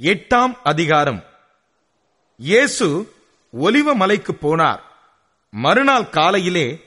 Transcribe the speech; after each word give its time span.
எட்டாம் 0.00 0.54
அதிகாரம். 0.62 1.24
இயேசு 2.36 3.12
ஒலிவ 3.52 3.94
மலைக்கு 3.94 4.32
போனார். 4.32 4.80
மறுநாள் 5.50 6.08
காலையிலே 6.08 6.84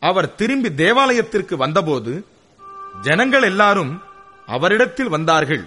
அவர் 0.00 0.34
திரும்பி 0.34 0.74
தேவாலயத்திற்கு 0.74 1.56
வந்தபோது 1.56 2.26
ஜனங்கள் 3.02 3.42
எல்லாரும் 3.42 4.02
அவரிடத்தில் 4.46 5.08
வந்தார்கள். 5.08 5.64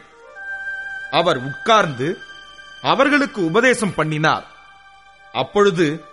அவர் 1.12 1.38
உட்கார்ந்து 1.38 2.18
அவர்களுக்கு 2.82 3.46
உபதேசம் 3.46 3.96
பண்ணினார். 3.96 4.46
அப்பொழுது 5.34 6.06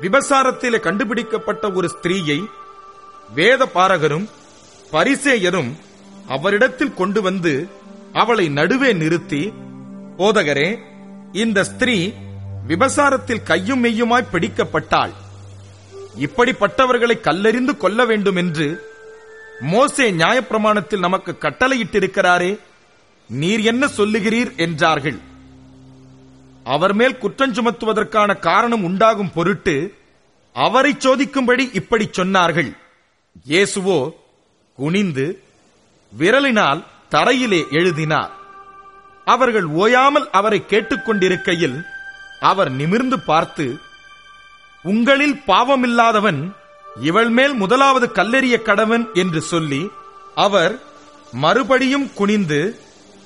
விபசாரத்திலே 0.00 0.80
கண்டுபிடிக்கப்பட்ட 0.80 1.70
ஒரு 1.70 1.90
ஸ்திரீயை 1.96 2.44
வேத 3.34 3.70
பாரகரும் 3.74 4.26
பரிசேயரும் 4.92 5.72
அவரிடத்தில் 6.28 6.94
கொண்டு 6.94 7.22
வந்து 7.22 7.68
அவளை 8.12 8.48
நடுவே 8.48 8.92
நிறுத்தி 8.92 9.52
போதகரே 10.18 10.68
இந்த 11.42 11.58
ஸ்திரீ 11.70 11.96
விபசாரத்தில் 12.70 13.46
கையும் 13.50 13.82
மெய்யுமாய் 13.84 14.30
பிடிக்கப்பட்டாள். 14.32 15.12
இப்படிப்பட்டவர்களை 16.24 17.16
கல்லறிந்து 17.26 17.72
கொல்ல 17.82 18.04
வேண்டும் 18.04 18.38
என்று 18.42 18.66
மோசே 19.72 20.06
நியாயப்பிரமாணத்தில் 20.20 21.04
நமக்கு 21.06 21.32
கட்டளையிட்டிருக்கிறாரே 21.44 22.52
நீர் 23.30 23.62
என்ன 23.70 23.84
சொல்லுகிறீர் 23.98 24.50
என்றார்கள். 24.64 25.18
அவர் 26.66 26.94
மேல் 27.00 27.20
குற்றம் 27.22 27.54
சுமத்துவதற்கான 27.54 28.38
காரணம் 28.38 28.84
உண்டாகும் 28.84 29.32
பொருட்டு 29.36 29.76
அவரை 30.56 30.92
சோதிக்கும்படி 31.04 31.64
இப்படி 31.80 32.08
சொன்னார்கள். 32.18 32.70
இயேசுவோ 33.46 33.98
குனிந்து 34.78 35.26
விரலினால் 36.12 36.82
தரையிலே 37.10 37.62
எழுதினார். 37.70 38.32
அவர்கள் 39.26 39.64
ஓயாமல் 39.64 40.30
அவரை 40.30 40.64
கேட்டுக்கொண்டிருக்கையில் 40.68 41.86
அவர் 42.40 42.70
நிமிர்ந்து 42.70 43.20
பார்த்து 43.20 43.78
உங்களில் 44.82 45.40
பாவமில்லாதவன் 45.46 46.50
இவள் 47.00 47.28
மேல் 47.28 47.54
முதலாவது 47.54 48.10
கல்லெறிய 48.14 48.62
கடவன் 48.62 49.06
என்று 49.14 49.40
சொல்லி 49.40 49.90
அவர் 50.34 50.78
மறுபடியும் 51.32 52.12
குனிந்து 52.12 52.78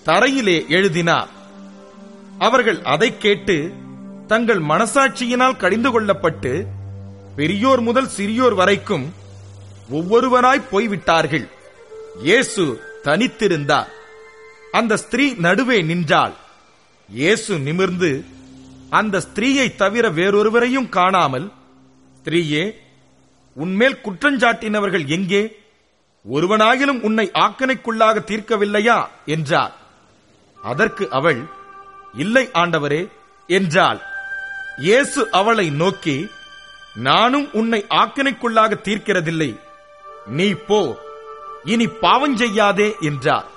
தரையிலே 0.06 0.68
எழுதினார். 0.68 1.28
அவர்கள் 2.38 2.82
அதைக் 2.82 3.20
கேட்டு 3.20 3.72
தங்கள் 4.26 4.58
மனசாட்சியினால் 4.58 5.56
கடிந்து 5.56 6.00
கொள்ளப்பட்டு 6.00 6.64
பெரியோர் 7.36 7.80
முதல் 7.80 8.08
சிறியோர் 8.16 8.54
வரைக்கும் 8.54 9.14
ஒவ்வொருவராய் 9.92 10.68
போய்விட்டார்கள். 10.70 11.48
இயேசு 12.22 12.82
தனித்திருந்தார். 13.04 13.98
அந்த 14.72 14.96
ஸ்திரீ 14.96 15.34
நடுவே 15.34 15.82
நின்றாள். 15.82 16.34
இயேசு 17.08 17.58
நிமிர்ந்து 17.58 18.24
அந்த 18.90 19.20
ஸ்திரீயை 19.20 19.74
தவிர 19.74 20.08
வேறொருவரையும் 20.08 20.88
காணாமல் 20.88 21.52
ஸ்திரீயே 22.18 22.64
உன்மேல் 23.56 24.00
குற்றஞ்சாட்டினவர்கள் 24.04 25.06
எங்கே? 25.06 25.42
ஒருவனாகிலும் 26.24 27.00
உன்னை 27.00 27.30
ஆக்கனைக்குள்ளாக 27.34 28.16
தீர்க்கவில்லையா? 28.30 29.06
என்றார். 29.26 29.74
அதற்கு 30.58 31.10
அவள் 31.10 31.40
இல்லை 32.14 32.48
ஆண்டவரே 32.52 33.02
என்றாள். 33.46 34.00
இயேசு 34.78 35.30
அவளை 35.30 35.70
நோக்கி 35.70 36.28
நானும் 36.94 37.48
உன்னை 37.52 37.86
ஆக்கினைக்குள்ளாக 37.88 38.78
தீர்க்கிறதில்லை. 38.86 39.50
நீ 40.26 40.52
போ 40.52 40.80
இனி 41.64 41.86
பாவம் 41.86 42.36
செய்யாதே 42.36 42.94
என்றார். 43.00 43.48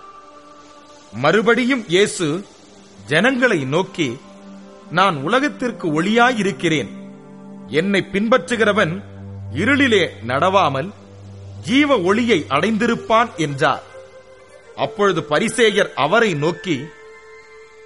மறுபடியும் 1.22 1.83
இயேசு 1.88 2.45
ஜனங்களை 3.08 3.66
நோக்கி 3.66 4.17
நான் 4.92 5.16
உலகத்திற்கு 5.16 6.02
ஒளியாயிருக்கிறேன். 6.02 6.89
என்னை 7.80 8.02
பின்பற்றுகிறவன் 8.14 8.94
இருளிலே 9.53 10.03
நடவாமல் 10.30 10.89
ஜீவ 11.62 11.97
ஒளியை 12.00 12.46
அடைந்திருப்பான் 12.50 13.29
என்றார். 13.35 13.84
அப்பொழுது 14.75 15.22
பரிசேயர் 15.29 15.94
அவரை 15.94 16.34
நோக்கி 16.34 16.78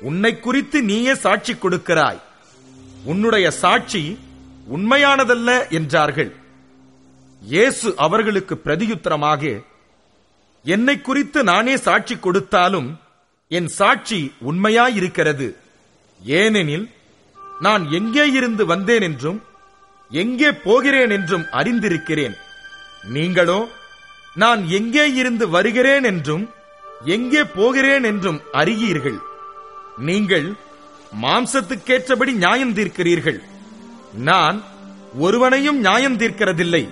உன்னை 0.02 0.40
குறித்து 0.40 0.82
நீயே 0.82 1.16
சாட்சி 1.16 1.54
கொடுக்கிறாய். 1.54 2.22
உன்னுடைய 3.06 3.52
சாட்சி 3.52 4.18
உண்மையானதல்ல 4.76 5.70
என்றார்கள். 5.70 6.32
இயேசு 7.42 7.88
அவர்களுக்கு 8.06 8.56
பிரதியுத்தரமாக 8.66 9.64
என்னை 10.66 11.02
குறித்து 11.02 11.44
நானே 11.44 11.78
சாட்சி 11.78 12.16
கொடுத்தாலும் 12.16 13.00
என் 13.52 13.70
சாட்சி 13.78 14.20
உண்மையாயிருக்கிறது. 14.50 15.48
ஏனெனில் 16.22 16.86
நான் 17.66 17.84
எங்கே 17.98 18.26
இருந்து 18.38 18.64
வந்தேன் 18.72 19.06
என்றும் 19.08 19.40
எங்கே 20.12 20.50
போகிறேன் 20.66 21.12
என்றும் 21.18 21.46
அறிந்திருக்கிறேன். 21.60 22.36
நீங்களோ 23.16 23.60
நான் 24.36 24.62
எங்கே 24.80 25.06
இருந்து 25.22 25.46
வருகிறேன் 25.56 26.06
என்றும் 26.12 26.44
எங்கே 27.16 27.42
போகிறேன் 27.58 28.06
என்றும் 28.12 28.40
அறியீர்கள். 28.62 29.20
நீங்கள் 30.10 30.48
மாம்சத்துக்கேற்றபடி 31.24 32.32
நியாயம் 32.44 32.76
தீர்க்கிறீர்கள். 32.78 33.40
நான் 34.30 34.58
ஒருவனையும் 35.26 35.80
நியாயம் 35.88 36.20
தீர்க்கிறதில்லை. 36.22 36.84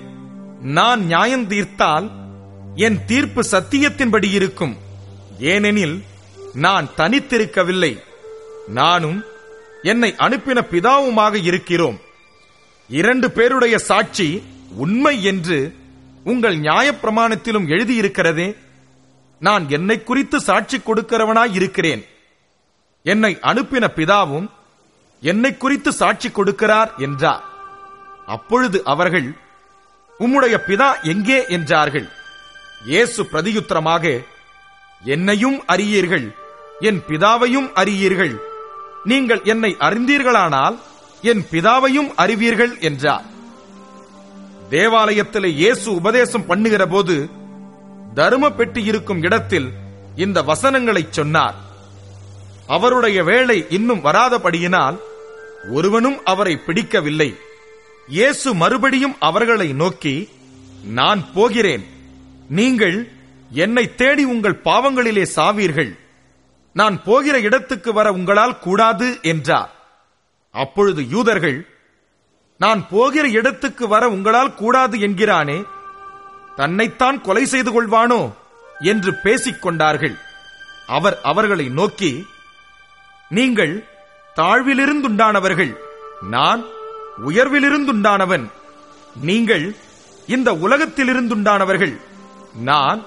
நான் 0.77 1.01
நியாயம் 1.13 1.47
தீர்த்தால் 1.47 2.07
என் 2.85 2.99
தீர்ப்பு 3.09 3.41
சத்தியத்தின்படி 3.53 4.29
இருக்கும். 4.39 4.75
ஏனெனில் 5.53 5.97
நான் 6.55 6.89
தனித்திருக்கவில்லை. 6.97 8.03
நானும் 8.67 9.23
என்னை 9.81 10.15
அனுப்பின 10.17 10.61
பிதாவுமாக 10.61 11.43
இருக்கிறோம். 11.43 11.99
இரண்டு 12.87 13.31
பேருடைய 13.31 13.77
சாட்சி 13.77 14.43
உண்மை 14.75 15.23
என்று 15.23 15.75
உங்கள் 16.23 16.59
நியாயப்பிரமாணத்திலும் 16.59 17.67
எழுதியிருக்கிறதே. 17.67 18.55
நான் 19.39 19.69
என்னை 19.69 20.03
குறித்து 20.03 20.39
சாட்சி 20.39 20.77
கொடுக்கிறவனாய் 20.77 21.53
இருக்கிறேன். 21.53 22.05
என்னை 23.03 23.37
அனுப்பின 23.41 23.87
பிதாவும் 23.95 24.49
என்னை 25.21 25.57
குறித்து 25.57 25.91
சாட்சி 25.91 26.29
கொடுக்கிறார் 26.29 26.97
என்றார். 26.97 27.43
அப்பொழுது 28.25 28.83
அவர்கள் 28.83 29.35
உம்முடைய 30.19 30.57
பிதா 30.67 31.01
எங்கே? 31.01 31.45
என்றார்கள். 31.47 32.09
இயேசு 32.85 33.23
பிரதியுத்தரமாக 33.23 34.25
என்னையும் 35.03 35.63
அறியீர்கள். 35.65 36.35
என் 36.79 37.01
பிதாவையும் 37.07 37.73
அறியீர்கள். 37.73 38.41
நீங்கள் 39.03 39.41
என்னை 39.43 39.75
அறிந்தீர்களானால் 39.79 40.77
என் 41.21 41.45
பிதாவையும் 41.51 42.13
அறிவீர்கள் 42.15 42.79
என்றார். 42.79 43.25
தேவாலயத்திலே 44.69 45.53
இயேசு 45.53 45.95
உபதேசம் 45.95 46.45
பண்ணுகிற 46.45 46.87
போது 46.87 47.29
தரும 48.15 48.49
பெட்டி 48.49 48.83
இருக்கும் 48.83 49.21
இடத்தில் 49.21 49.73
இந்த 50.15 50.41
வசனங்களைச் 50.41 51.11
சொன்னார். 51.11 51.55
அவருடைய 52.67 53.23
வேலை 53.23 53.65
இன்னும் 53.69 54.03
வராதபடியினால் 54.03 54.97
ஒருவனும் 55.71 56.19
அவரை 56.23 56.57
பிடிக்கவில்லை. 56.57 57.35
இயேசு 58.07 58.53
மறுபடியும் 58.53 59.15
அவர்களை 59.19 59.73
நோக்கி 59.73 60.29
நான் 60.83 61.31
போகிறேன். 61.33 61.85
நீங்கள் 62.49 63.11
என்னை 63.51 63.95
தேடி 63.95 64.23
உங்கள் 64.23 64.61
பாவங்களிலே 64.63 65.25
சாவீர்கள். 65.35 65.97
நான் 66.75 66.95
போகிற 67.03 67.35
இடத்துக்கு 67.47 67.93
வர 67.93 68.07
உங்களால் 68.17 68.59
கூடாது 68.65 69.07
என்றார். 69.31 69.71
அப்பொழுது 70.55 71.01
யூதர்கள் 71.13 71.57
நான் 72.59 72.81
போகிற 72.89 73.25
இடத்துக்கு 73.39 73.85
வர 73.93 74.03
உங்களால் 74.15 74.57
கூடாது 74.61 74.95
என்கிறானே 75.07 75.57
தன்னைத்தான் 76.59 77.17
கொலை 77.21 77.45
செய்து 77.53 77.71
கொள்வானோ 77.71 78.21
என்று 78.91 79.11
பேசிக் 79.23 79.61
கொண்டார்கள். 79.61 80.15
அவர் 80.87 81.17
அவர்களை 81.31 81.65
நோக்கி 81.79 82.11
நீங்கள் 83.37 83.73
தாழ்விலிருந்துண்டானவர்கள் 84.35 85.73
நான் 86.35 86.61
உயர்விலிருந்துண்டானவன் 87.29 88.45
நீங்கள் 89.27 89.65
இந்த 90.35 90.49
உலகத்திலிருந்துண்டானவர்கள் 90.65 91.95
நான் 92.69 92.99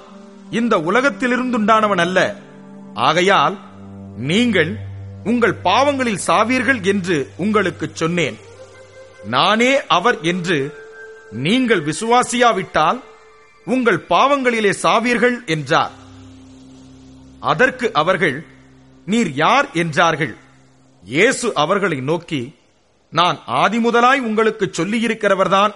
இந்த 0.59 0.75
உலகத்திலிருந்துண்டானவன் 0.89 2.03
அல்ல 2.05 2.19
ஆகையால் 2.95 3.59
நீங்கள் 4.17 4.77
உங்கள் 5.25 5.55
பாவங்களில் 5.55 6.21
சாவீர்கள் 6.27 6.83
என்று 6.83 7.31
உங்களுக்கு 7.37 7.91
சொன்னேன். 7.93 8.39
நானே 9.25 9.87
அவர் 9.87 10.21
என்று 10.21 10.75
நீங்கள் 11.31 11.85
விசுவாசியாவிட்டால் 11.85 13.01
உங்கள் 13.65 14.05
பாவங்களிலே 14.09 14.75
சாவீர்கள் 14.83 15.47
என்றார். 15.47 15.91
அதற்கு 17.41 17.93
அவர்கள் 17.93 18.47
நீர் 19.05 19.33
யார்? 19.33 19.69
என்றார்கள். 19.73 20.37
இயேசு 21.05 21.55
அவர்களை 21.55 22.01
நோக்கி 22.01 22.55
நான் 23.11 23.39
ஆதிமுதலாய் 23.47 24.19
உங்களுக்கு 24.19 24.71
சொல்லியிருக்கிறவர்தான். 24.73 25.75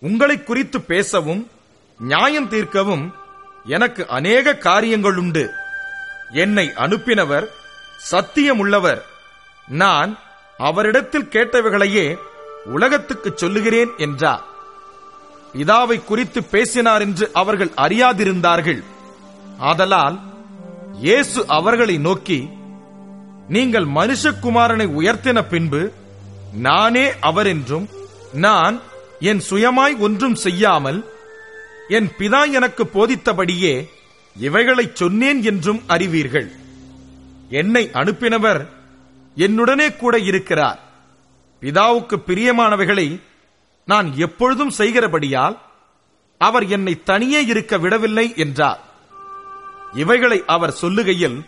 உங்களை 0.00 0.44
குறித்து 0.44 0.80
பேசவும் 0.80 1.50
நியாயம் 1.98 2.48
தீர்க்கவும் 2.48 3.14
எனக்கு 3.64 4.08
அநேக 4.08 4.54
காரியங்கள் 4.54 5.16
உண்டு 5.16 5.50
என்னை 6.30 6.72
அனுப்பினவர் 6.76 7.46
சத்தியமுள்ளவர். 8.10 9.00
நான் 9.68 10.18
அவரிடத்தில் 10.58 11.28
கேட்டவைகளையே 11.32 12.18
உலகத்துக்கு 12.64 13.32
சொல்லுகிறேன் 13.34 13.90
என்றார். 13.96 14.44
பிதாவை 15.54 16.04
குறித்து 16.04 16.42
பேசினார் 16.44 17.00
என்று 17.00 17.30
அவர்கள் 17.32 17.72
அறியாதிருந்தார்கள். 17.76 18.82
ஆதலால் 19.58 20.20
இயேசு 21.00 21.46
அவர்களை 21.46 21.98
நோக்கி 21.98 22.48
நீங்கள் 23.48 23.84
மனுஷகுமாரனை 23.84 24.86
உயர்த்தின 24.86 25.42
பின்பு 25.48 25.92
நானே 26.52 27.12
அவர் 27.20 27.46
என்றும் 27.46 27.88
நான் 28.32 28.80
என் 29.20 29.40
சுயமாய் 29.50 29.98
ஒன்றும் 29.98 30.34
செய்யாமல் 30.34 31.10
என் 31.88 32.08
பிதா 32.18 32.52
எனக்கு 32.52 32.84
போதித்தபடியே 32.86 33.90
இவைகளைச் 34.38 34.96
சொன்னேன் 34.96 35.42
என்றும் 35.42 35.82
அறிவீர்கள். 35.86 36.52
என்னை 37.48 37.90
அனுப்பினவர் 37.92 38.66
என்னுடனே 39.36 39.96
கூட 39.96 40.18
இருக்கிறார். 40.18 40.80
பிதாவுக்கு 41.60 42.16
பிரியமானவைகளை 42.26 43.20
நான் 43.86 44.16
எப்பொழுதும் 44.16 44.72
செய்கிறபடியால் 44.78 45.58
அவர் 46.38 46.66
என்னை 46.66 47.02
தனியே 47.02 47.44
இருக்க 47.44 47.78
விடவில்லை 47.78 48.32
என்றார். 48.36 48.84
இவைகளை 49.92 50.42
அவர் 50.46 50.76
சொல்லுகையில் 50.80 51.46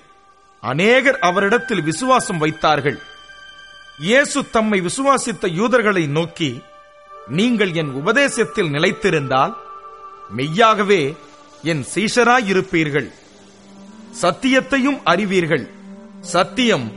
அநேகர் 0.60 1.18
அவரிடத்தில் 1.18 1.82
விசுவாசம் 1.82 2.38
வைத்தார்கள். 2.38 3.00
இயேசு 3.98 4.50
தம்மை 4.50 4.80
விசுவாசித்த 4.80 5.48
யூதர்களை 5.48 6.06
நோக்கி 6.06 6.62
நீங்கள் 7.28 7.72
என் 7.72 7.90
உபதேசத்தில் 7.90 8.66
நிலைத்திருந்தால் 8.66 9.54
மெய்யாகவே 10.30 11.16
என் 11.62 11.84
சீஷராயிருப்பீர்கள். 11.94 13.12
சத்தியத்தையும் 14.22 15.00
அறிவீர்கள். 15.04 15.70
சத்தியம் 16.20 16.92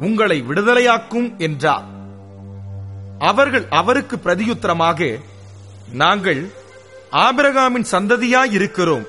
உங்களை 0.00 0.42
விடுதலையாக்கும் 0.42 1.36
என்றார். 1.38 1.84
அவர்கள் 3.18 3.66
அவருக்கு 3.70 4.16
பிரதியுத்தரமாக 4.16 5.20
நாங்கள் 5.92 6.50
ஆபிரகாமின் 7.12 7.84
சந்ததியாயிருக்கிறோம். 7.90 9.06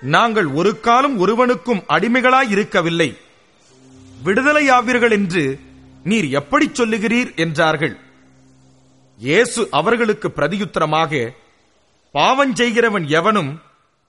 நாங்கள் 0.00 0.46
ஒரு 0.46 0.80
காலம் 0.80 1.18
ஒருவனுக்கும் 1.18 1.84
அடிமைகளாயிருக்கவில்லை. 1.88 3.16
விடுதலையாவீர்கள் 4.24 5.10
என்று 5.10 5.60
நீர் 6.04 6.28
எப்படி 6.28 6.70
சொல்லுகிறீர்? 6.72 7.34
என்றார்கள். 7.34 7.96
இயேசு 9.18 9.68
அவர்களுக்கு 9.70 10.32
பிரதியுத்தரமாக 10.36 11.30
பாவம் 12.12 12.54
செய்கிறவன் 12.54 13.06
எவனும் 13.06 13.60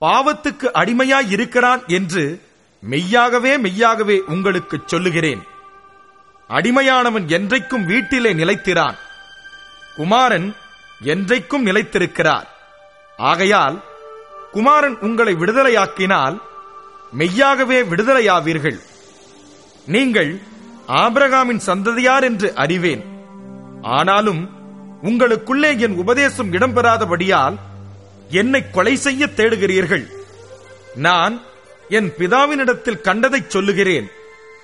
பாவத்துக்கு 0.06 0.66
அடிமையாய் 0.74 1.30
இருக்கிறான் 1.30 1.84
என்று 1.88 2.42
மெய்யாகவே 2.82 3.58
மெய்யாகவே 3.58 4.22
உங்களுக்குச் 4.28 4.88
சொல்லுகிறேன். 4.88 5.42
அடிமையானவன் 6.50 7.28
என்றைக்கும் 7.28 7.86
வீட்டிலே 7.86 8.34
நிலைத்திறான் 8.34 8.96
குமாரன் 9.96 10.56
என்றைக்கும் 11.04 11.66
நிலைத்திருக்கிறார். 11.66 12.48
ஆகையால் 13.18 13.84
குமாரன் 14.52 14.98
உங்களை 15.00 15.34
விடுதலையாக்கினால் 15.34 16.38
மெய்யாகவே 17.12 17.82
விடுதலையாவீர்கள். 17.82 18.80
நீங்கள் 19.86 20.40
ஆபிரகாமின் 20.88 21.62
சந்ததியார் 21.66 22.24
என்று 22.24 22.56
அறிவேன். 22.56 23.06
ஆனாலும் 23.82 24.50
உங்களுக்குள்ளே 25.04 25.80
என் 25.80 25.98
உபதேசம் 25.98 26.54
இடம்பெறாதபடியால் 26.54 27.56
என்னை 28.30 28.70
கொலை 28.70 28.96
செய்ய 28.96 29.30
தேடுகிறீர்கள். 29.36 30.06
நான் 30.96 31.42
என் 31.90 32.14
பிதாவினிடத்தில் 32.18 33.02
கண்டதைச் 33.02 33.50
சொல்லுகிறேன். 33.50 34.08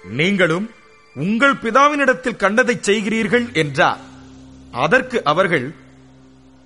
நீங்களும் 0.04 0.71
உங்கள் 1.15 1.54
பிதாவினிடத்தில் 1.54 2.36
கண்டதைச் 2.36 2.89
செய்கிறீர்கள் 2.89 3.54
என்றார். 3.54 4.00
அதற்கு 4.71 5.24
அவர்கள் 5.24 5.74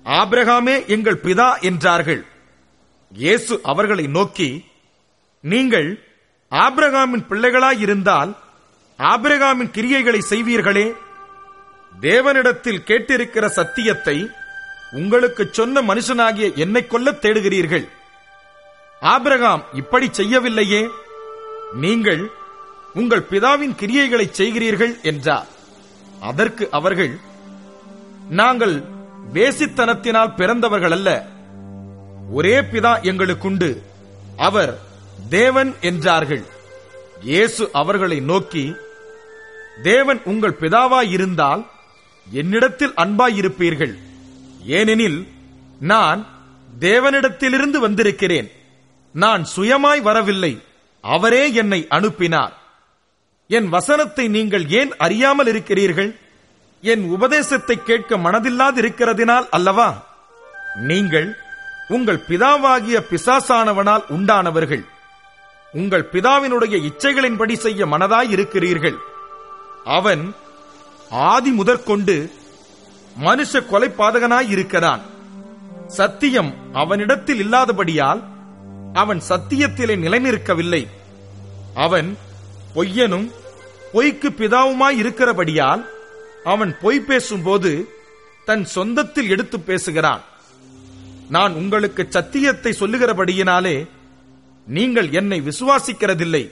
ஆபிரகாமே 0.04 0.86
எங்கள் 0.86 1.20
பிதா 1.22 1.60
என்றார்கள். 1.60 2.24
இயேசு 3.12 3.60
அவர்களை 3.62 4.06
நோக்கி 4.06 4.64
நீங்கள் 5.40 6.04
ஆபிரகாமின் 6.50 7.24
பிள்ளைகளாயிருந்தால் 7.30 8.36
ஆபிரகாமின் 8.98 9.70
கிரியைகளை 9.70 10.20
செய்வீர்களே. 10.30 10.92
தேவனிடத்தில் 12.00 12.84
கேட்டிருக்கிற 12.86 13.46
சத்தியத்தை 13.46 14.28
உங்களுக்கு 14.92 15.48
சொன்ன 15.50 15.82
மனுஷனாகிய 15.82 16.46
என்னை 16.54 16.86
கொல்ல 16.86 17.10
தேடுகிறீர்கள். 17.10 17.88
ஆபிரகாம் 19.02 19.64
இப்படி 19.72 20.06
செய்யவில்லையே? 20.12 20.88
நீங்கள் 21.72 22.30
உங்கள் 22.94 23.28
பிதாவின் 23.30 23.74
கிரியைகளை 23.80 24.26
செய்கிறீர்கள் 24.38 25.00
என்றார் 25.02 25.48
அதற்கு 26.20 26.70
அவர்கள் 26.70 27.12
நாங்கள் 28.30 28.76
வேசித்தனத்தினால் 29.32 30.34
பிறந்தவர்கள் 30.34 30.92
அல்ல 30.92 31.26
ஒரே 32.30 32.56
பிதா 32.60 32.92
எங்களுக்குண்டு. 33.10 33.70
அவர் 34.36 34.72
தேவன் 35.28 35.74
என்றார்கள். 35.80 36.44
இயேசு 37.22 37.70
அவர்களை 37.72 38.20
நோக்கி 38.20 38.74
தேவன் 39.82 40.20
உங்கள் 40.24 40.58
பிதாவாயிருந்தால் 40.60 41.66
என்னிடத்தில் 42.26 42.94
அன்பாயிருப்பீர்கள். 42.94 43.94
ஏனெனில் 44.64 45.28
நான் 45.80 46.26
தேவனிடத்திலிருந்து 46.80 47.78
வந்திருக்கிறேன். 47.78 48.52
நான் 49.12 49.46
சுயமாய் 49.56 50.00
வரவில்லை. 50.00 50.62
அவரே 51.00 51.52
என்னை 51.52 51.86
அனுப்பினார். 51.88 52.56
என் 53.48 53.68
வசனத்தை 53.68 54.28
நீங்கள் 54.28 54.68
ஏன் 54.68 54.96
அறியாமல் 54.96 55.46
இருக்கிறீர்கள்? 55.46 56.16
என் 56.80 57.10
உபதேசத்தை 57.10 57.82
கேட்க 57.82 58.16
மனதில்லாதிருக்கிறதினால் 58.16 59.48
அல்லவா? 59.50 60.06
நீங்கள் 60.76 61.36
உங்கள் 61.88 62.24
பிதாவாகிய 62.28 63.02
பிசாசானவனால் 63.10 64.04
உண்டானவர்கள். 64.08 64.84
உங்கள் 65.72 66.08
பிதாவினுடைய 66.12 66.90
இச்சைகளின்படி 66.90 67.52
செய்ய 67.52 67.86
மனதாய் 67.86 68.30
இருக்கிறீர்கள். 68.30 68.98
அவன் 69.84 70.34
ஆதி 71.10 71.50
முதற்கொண்டு 71.50 72.32
மனுஷ 73.20 73.52
கொலைபாதகனாய் 73.52 74.48
இருக்கிறான். 74.48 75.00
சத்தியம் 75.86 76.54
அவனிடத்தில் 76.72 77.40
இல்லாதபடியால் 77.44 78.22
அவன் 78.92 79.20
சத்தியத்திலே 79.28 79.94
நிலைநிற்கவில்லை. 80.04 80.86
அவன் 81.74 82.16
பொய்யனும் 82.74 83.30
பொய்க்கு 83.92 84.28
பிதாவுமாய் 84.28 84.96
இருக்கிறபடியால் 84.96 85.82
அவன் 86.44 86.76
பொய் 86.80 87.00
பேசும்போது 87.00 87.88
தன் 88.44 88.66
சொந்தத்தில் 88.74 89.28
எடுத்து 89.28 89.60
பேசுகிறான். 89.60 90.22
நான் 91.28 91.54
உங்களுக்கு 91.54 92.06
சத்தியத்தை 92.08 92.72
சொல்லுகிறபடியினாலே 92.72 93.88
நீங்கள் 94.66 95.10
என்னை 95.10 95.40
விசுவாசிக்கிறதில்லை. 95.40 96.50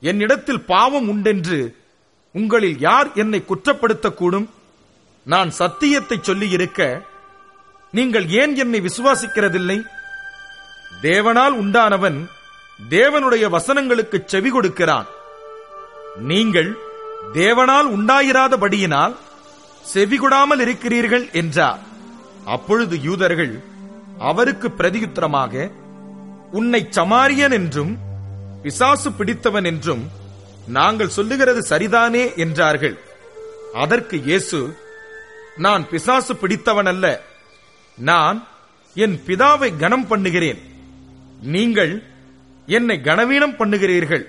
என்னிடத்தில் 0.00 0.60
பாவம் 0.60 1.08
உண்டென்று 1.08 1.76
உங்களில் 2.32 2.78
யார் 2.78 3.12
என்னை 3.14 3.44
குற்றப்படுத்தக்கூடும்? 3.48 4.48
நான் 5.26 5.50
சத்தியத்தை 5.50 6.16
சொல்லியிருக்க 6.20 6.80
நீங்கள் 7.94 8.26
ஏன் 8.40 8.54
என்னை 8.56 8.80
விசுவாசிக்கிறதில்லை? 8.80 9.78
தேவனால் 11.02 11.54
உண்டானவன் 11.62 12.18
தேவனுடைய 12.90 13.44
வசனங்களுக்கு 13.56 14.18
செவி 14.32 14.50
கொடுக்கிறான். 14.50 15.08
நீங்கள் 16.30 16.70
தேவனால் 17.34 17.88
உண்டாயிராதபடியினால் 17.96 19.14
செவிகொடாமல் 19.94 20.62
இருக்கிறீர்கள் 20.64 21.26
என்றார். 21.32 21.80
அப்பொழுது 22.44 22.94
யூதர்கள் 23.08 23.52
அவருக்கு 24.30 24.68
பிரதியுத்தரமாக 24.68 25.70
உன்னை 26.58 26.80
சமாரியன் 26.98 27.54
என்றும் 27.58 27.92
பிசாசு 28.62 29.10
பிடித்தவன் 29.12 29.64
என்றும் 29.64 30.04
நாங்கள் 30.78 31.14
சொல்லுகிறது 31.16 31.60
சரிதானே 31.68 32.24
என்றார்கள். 32.36 32.96
அதற்கு 33.74 34.16
இயேசு 34.28 34.58
நான் 35.64 35.82
பிசாசு 35.90 36.32
பிடித்தவன் 36.36 36.90
அல்ல 36.92 37.06
நான் 37.98 38.38
என் 38.96 39.16
பிதாவை 39.26 39.68
கனம் 39.82 40.06
பண்ணுகிறேன். 40.10 40.60
நீங்கள் 41.54 41.92
என்னை 42.68 42.96
கனவீனம் 43.08 43.58
பண்ணுகிறீர்கள். 43.60 44.24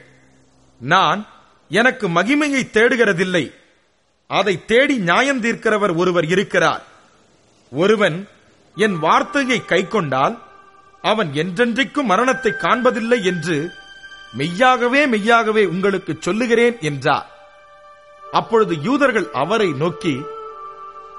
நான் 0.81 1.19
எனக்கு 1.71 2.05
மகிமையை 2.17 2.61
தேடுகிறதில்லை. 2.77 3.45
அதை 4.29 4.55
தேடி 4.71 4.95
நியாயம் 5.09 5.43
தீர்க்கிறவர் 5.43 5.93
ஒருவர் 6.01 6.27
இருக்கிறார். 6.33 6.83
ஒருவன் 7.71 8.17
என் 8.77 8.97
வார்த்தையை 9.05 9.59
கைக்கொண்டால் 9.71 10.35
அவன் 11.03 11.29
என்றென்றைக்கும் 11.41 12.09
மரணத்தை 12.11 12.51
காண்பதில்லை 12.65 13.19
என்று 13.31 13.57
மெய்யாகவே 14.39 15.01
மெய்யாகவே 15.13 15.63
உங்களுக்கு 15.73 16.13
சொல்லுகிறேன் 16.19 16.75
என்றார். 16.89 17.27
அப்பொழுது 18.39 18.73
யூதர்கள் 18.87 19.27
அவரை 19.43 19.69
நோக்கி 19.83 20.13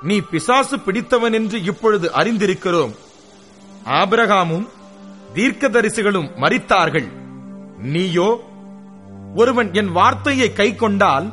நீ 0.09 0.17
பிசாசு 0.31 0.77
பிடித்தவன் 0.79 1.35
என்று 1.39 1.59
இப்பொழுது 1.71 2.07
அறிந்திருக்கிறோம். 2.21 2.95
ஆபிரகாமும் 4.01 4.67
தீர்க்கதரிசிகளும் 5.37 6.31
மறித்தார்கள் 6.43 7.09
நீயோ 7.93 8.31
ஒருவன் 9.35 9.71
என் 9.81 9.93
வார்த்தையை 9.99 10.49
கை 10.53 10.69
கொண்டால் 10.75 11.29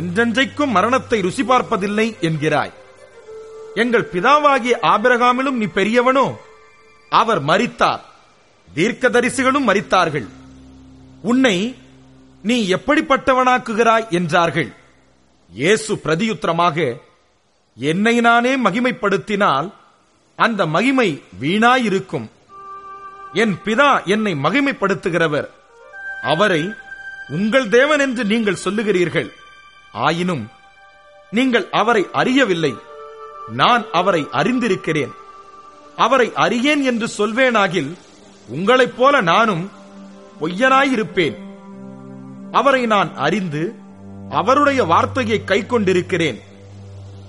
என்றென்றைக்கும் 0.00 0.74
மரணத்தை 0.76 1.18
ருசி 1.20 1.44
பார்ப்பதில்லை 1.44 2.06
என்கிறாய். 2.20 2.74
எங்கள் 3.82 4.10
பிதாவாகிய 4.12 4.74
ஆபிரகாமிலும் 4.92 5.60
நீ 5.60 5.66
பெரியவனோ? 5.78 6.26
அவர் 7.12 7.40
மறித்தார் 7.50 8.04
தீர்க்கதரிசிகளும் 8.68 9.68
மறித்தார்கள் 9.70 10.28
உன்னை 11.22 11.56
நீ 12.44 12.56
எப்படிப்பட்டவனாக்குகிறாய் 12.76 14.06
என்றார்கள். 14.18 14.70
இயேசு 15.50 15.92
பிரதியுத்திரமாக 16.04 16.76
என்னை 17.76 18.20
நானே 18.20 18.58
மகிமைப்படுத்தினால் 18.58 19.72
அந்த 20.36 20.66
மகிமை 20.66 21.22
வீணாயிருக்கும். 21.40 22.28
என் 23.32 23.56
பிதா 23.64 24.04
என்னை 24.04 24.34
மகிமைப்படுத்துகிறவர். 24.34 25.48
அவரை 26.22 26.72
உங்கள் 27.28 27.68
தேவன் 27.68 27.98
என்று 27.98 28.24
நீங்கள் 28.24 28.58
சொல்லுகிறீர்கள். 28.64 29.30
ஆயினும் 29.92 30.48
நீங்கள் 31.30 31.68
அவரை 31.70 32.06
அறியவில்லை. 32.12 32.74
நான் 33.48 33.84
அவரை 33.92 34.26
அறிந்திருக்கிறேன். 34.32 35.10
அவரை 35.96 36.32
அறியேன் 36.34 36.82
என்று 36.82 37.08
சொல்வேனாகில் 37.18 37.94
உங்களைப் 38.48 38.96
போல 38.96 39.20
நானும் 39.20 39.70
பொய்யனாயிருப்பேன். 40.40 41.36
அவரை 42.52 42.86
நான் 42.86 43.16
அறிந்து 43.16 43.74
அவருடைய 44.30 44.84
வார்த்தையை 44.84 45.44
கை 45.44 45.66
கொண்டிருக்கிறேன் 45.66 46.42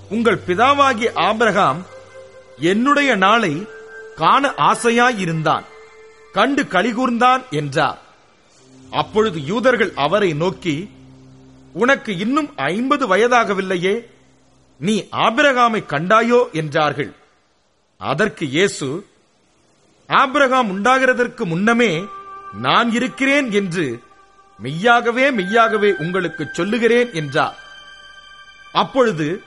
உங்கள் 0.10 0.40
பிதாவாகிய 0.48 1.12
ஆபிரகாம் 1.14 1.86
என்னுடைய 2.60 3.16
நாளை 3.16 3.68
காண 4.16 4.54
ஆசையாயிருந்தான். 4.58 5.64
கண்டு 6.34 6.64
கலிகூர்ந்தான் 6.64 7.50
என்றார். 7.50 8.02
அப்பொழுது 8.92 9.46
யூதர்கள் 9.46 9.92
அவரை 9.96 10.34
நோக்கி 10.34 10.90
உனக்கு 11.74 12.18
இன்னும் 12.18 12.54
ஐம்பது 12.56 13.16
வயதாகவில்லையே 13.16 14.06
நீ 14.80 15.08
ஆபிரகாமை 15.12 15.84
கண்டாயோ? 15.86 16.52
என்றார்கள். 16.52 17.14
அதற்கு 17.98 18.46
இயேசு 18.46 19.08
ஆபிரகாம் 20.08 20.70
உண்டாகிறதற்கு 20.72 21.46
முன்னமே 21.46 22.06
நான் 22.54 22.92
இருக்கிறேன் 22.92 23.52
என்று 23.52 24.00
மெய்யாகவே 24.58 25.32
மெய்யாகவே 25.32 25.96
உங்களுக்கு 25.98 26.48
சொல்லுகிறேன் 26.52 27.14
என்றார். 27.14 27.56
அப்பொழுது 28.72 29.44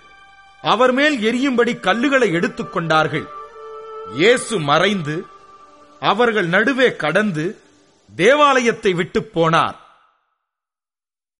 அவர் 0.62 0.92
மேல் 0.92 1.18
எரியும்படி 1.18 1.80
கல்லுகளை 1.80 2.32
எடுத்துக் 2.32 2.72
கொண்டார்கள். 2.72 3.26
இயேசு 4.14 4.58
மறைந்து 4.58 5.26
அவர்கள் 6.00 6.46
நடுவே 6.46 6.96
கடந்து 6.96 7.58
தேவாலயத்தை 8.16 8.94
விட்டுப் 8.94 9.40
போனார். 9.40 9.74